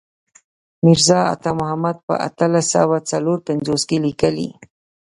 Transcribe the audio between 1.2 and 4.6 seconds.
عطا محمد خان په اتلس سوه څلور پنځوس کې لیکلی.